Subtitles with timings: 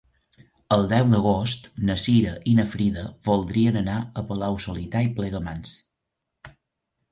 [0.77, 5.79] El deu d'agost na Cira i na Frida voldrien anar a Palau-solità i Plegamans.